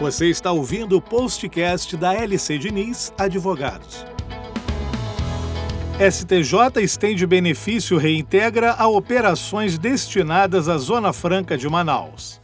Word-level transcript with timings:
Você 0.00 0.26
está 0.26 0.52
ouvindo 0.52 0.96
o 0.96 1.02
postcast 1.02 1.96
da 1.96 2.14
LC 2.14 2.56
Diniz 2.56 3.12
Advogados. 3.18 4.06
STJ 5.98 6.80
estende 6.80 7.26
benefício 7.26 7.98
reintegra 7.98 8.74
a 8.74 8.86
operações 8.86 9.76
destinadas 9.76 10.68
à 10.68 10.78
Zona 10.78 11.12
Franca 11.12 11.58
de 11.58 11.68
Manaus. 11.68 12.40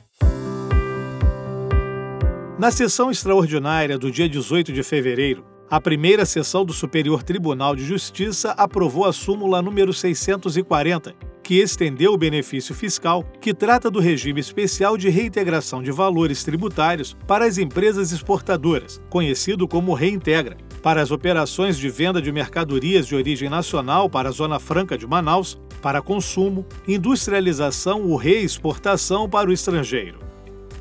Na 2.59 2.73
sessão 2.73 3.09
extraordinária 3.09 3.97
do 3.97 4.11
dia 4.11 4.29
18 4.29 4.73
de 4.73 4.83
fevereiro, 4.83 5.45
a 5.75 5.81
primeira 5.81 6.25
sessão 6.25 6.65
do 6.65 6.73
Superior 6.73 7.25
Tribunal 7.25 7.75
de 7.75 7.85
Justiça 7.85 8.53
aprovou 8.53 9.07
a 9.07 9.13
súmula 9.13 9.61
número 9.61 9.93
640, 9.93 11.13
que 11.43 11.59
estendeu 11.59 12.13
o 12.13 12.17
benefício 12.17 12.73
fiscal, 12.73 13.25
que 13.41 13.53
trata 13.53 13.91
do 13.91 13.99
regime 13.99 14.39
especial 14.39 14.97
de 14.97 15.09
reintegração 15.09 15.83
de 15.83 15.91
valores 15.91 16.45
tributários 16.45 17.17
para 17.27 17.45
as 17.45 17.59
empresas 17.59 18.13
exportadoras, 18.13 19.03
conhecido 19.11 19.67
como 19.67 19.95
Reintegra, 19.95 20.57
para 20.81 21.03
as 21.03 21.11
operações 21.11 21.77
de 21.77 21.91
venda 21.91 22.23
de 22.23 22.31
mercadorias 22.31 23.05
de 23.05 23.17
origem 23.17 23.49
nacional 23.49 24.09
para 24.09 24.29
a 24.29 24.33
Zona 24.33 24.61
Franca 24.61 24.97
de 24.97 25.09
Manaus, 25.09 25.59
para 25.83 26.01
consumo, 26.01 26.65
industrialização 26.87 28.05
ou 28.05 28.15
reexportação 28.15 29.29
para 29.29 29.51
o 29.51 29.53
estrangeiro. 29.53 30.24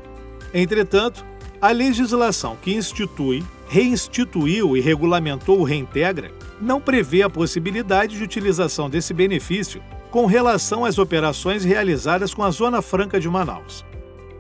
Entretanto, 0.53 1.25
a 1.61 1.71
legislação 1.71 2.57
que 2.61 2.75
institui, 2.75 3.45
reinstituiu 3.69 4.77
e 4.77 4.81
regulamentou 4.81 5.61
o 5.61 5.65
Reintegra 5.65 6.33
não 6.61 6.81
prevê 6.81 7.23
a 7.23 7.31
possibilidade 7.31 8.17
de 8.17 8.25
utilização 8.25 8.91
desse 8.91 9.15
benefício 9.15 9.81
com 10.11 10.27
relação 10.27 10.85
às 10.85 10.99
operações 10.99 11.65
realizadas 11.65 12.35
com 12.35 12.43
a 12.43 12.51
Zona 12.51 12.83
Franca 12.83 13.21
de 13.21 13.29
Manaus. 13.29 13.89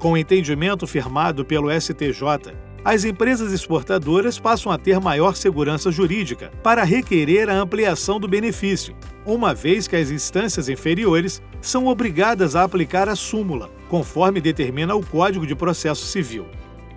Com 0.00 0.12
o 0.12 0.16
entendimento 0.16 0.86
firmado 0.86 1.44
pelo 1.44 1.70
STJ, 1.70 2.54
as 2.82 3.04
empresas 3.04 3.52
exportadoras 3.52 4.38
passam 4.38 4.72
a 4.72 4.78
ter 4.78 4.98
maior 4.98 5.36
segurança 5.36 5.92
jurídica 5.92 6.50
para 6.62 6.84
requerer 6.84 7.50
a 7.50 7.54
ampliação 7.54 8.18
do 8.18 8.26
benefício, 8.26 8.96
uma 9.26 9.52
vez 9.52 9.86
que 9.86 9.94
as 9.94 10.10
instâncias 10.10 10.70
inferiores 10.70 11.42
são 11.60 11.86
obrigadas 11.86 12.56
a 12.56 12.64
aplicar 12.64 13.10
a 13.10 13.14
súmula, 13.14 13.68
conforme 13.90 14.40
determina 14.40 14.94
o 14.94 15.04
Código 15.04 15.46
de 15.46 15.54
Processo 15.54 16.06
Civil. 16.06 16.46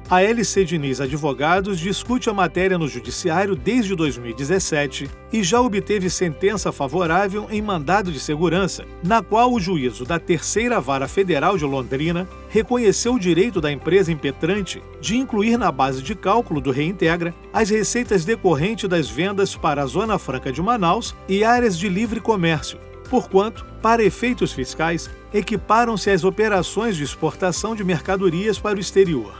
A 0.09 0.22
LC 0.22 0.64
Diniz 0.64 1.02
Advogados 1.02 1.80
discute 1.80 2.30
a 2.30 2.34
matéria 2.34 2.78
no 2.78 2.88
Judiciário 2.88 3.56
desde 3.56 3.96
2017 3.96 5.09
e 5.31 5.44
já 5.44 5.59
obteve 5.59 6.09
sentença 6.09 6.72
favorável 6.72 7.47
em 7.50 7.62
mandado 7.62 8.12
de 8.12 8.20
segurança, 8.20 8.85
na 9.03 9.22
qual 9.22 9.52
o 9.52 9.59
juízo 9.59 10.06
da 10.06 10.20
Terceira 10.20 10.80
Vara 10.80 11.08
Federal 11.08 11.58
de 11.58 11.66
Londrina 11.66 12.28
reconheceu 12.53 13.16
o 13.16 13.19
direito 13.19 13.59
da 13.59 13.72
empresa 13.72 14.12
impetrante 14.12 14.80
de 15.02 15.18
incluir 15.18 15.58
na 15.58 15.72
base 15.72 16.03
de 16.03 16.14
cálculo 16.14 16.62
do 16.62 16.69
Reintegra 16.69 17.34
as 17.52 17.72
receitas 17.72 18.24
decorrentes 18.24 18.88
das 18.88 19.09
vendas 19.09 19.56
para 19.56 19.81
a 19.81 19.88
Zona 19.88 20.19
Franca 20.19 20.52
de 20.52 20.62
Manaus 20.62 21.16
e 21.28 21.44
áreas 21.44 21.75
de 21.75 21.90
livre 21.90 22.19
comércio, 22.19 22.78
porquanto, 23.09 23.66
para 23.81 24.03
efeitos 24.03 24.53
fiscais, 24.53 25.09
equiparam-se 25.34 26.12
às 26.12 26.24
operações 26.24 26.96
de 26.96 27.03
exportação 27.03 27.75
de 27.75 27.84
mercadorias 27.84 28.59
para 28.59 28.78
o 28.78 28.80
exterior. 28.80 29.34